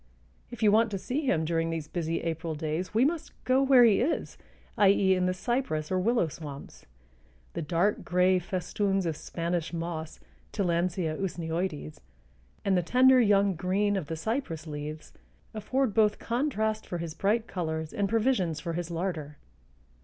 If 0.49 0.63
you 0.63 0.71
want 0.71 0.89
to 0.89 0.97
see 0.97 1.27
him 1.27 1.45
during 1.45 1.69
these 1.69 1.87
busy 1.87 2.21
April 2.21 2.55
days 2.55 2.91
we 2.91 3.05
must 3.05 3.33
go 3.43 3.61
where 3.61 3.83
he 3.83 4.01
is, 4.01 4.35
i. 4.75 4.89
e., 4.89 5.13
in 5.13 5.27
the 5.27 5.31
cypress 5.35 5.91
or 5.91 5.99
willow 5.99 6.27
swamps. 6.27 6.87
The 7.53 7.61
dark 7.61 8.03
gray 8.03 8.39
festoons 8.39 9.05
of 9.05 9.15
Spanish 9.15 9.73
moss 9.73 10.19
(Tillandsia 10.53 11.17
usneoides) 11.21 11.99
and 12.65 12.75
the 12.75 12.81
tender 12.81 13.21
young 13.21 13.53
green 13.53 13.95
of 13.95 14.07
the 14.07 14.15
cypress 14.15 14.65
leaves 14.65 15.13
afford 15.53 15.93
both 15.93 16.17
contrast 16.17 16.87
for 16.87 16.97
his 16.97 17.13
bright 17.13 17.45
colors 17.45 17.93
and 17.93 18.09
provisions 18.09 18.59
for 18.59 18.73
his 18.73 18.89
larder. 18.89 19.37